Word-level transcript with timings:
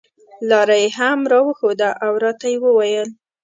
لاره 0.49 0.75
یې 0.83 0.89
هم 0.97 1.19
راښوده 1.31 1.89
او 2.05 2.11
راته 2.23 2.47
یې 2.53 2.57
وویل. 2.65 3.09